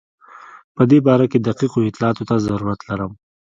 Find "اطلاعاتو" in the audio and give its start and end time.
1.89-2.27